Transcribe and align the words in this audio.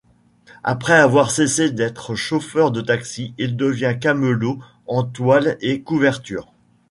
Après 0.63 0.93
avoir 0.95 1.29
cessé 1.29 1.69
d'être 1.69 2.15
chauffeur 2.15 2.71
de 2.71 2.81
taxi, 2.81 3.35
il 3.37 3.55
devient 3.55 3.95
camelot 4.01 4.57
en 4.87 5.03
toiles 5.03 5.57
et 5.61 5.81
couvertures. 5.83 6.51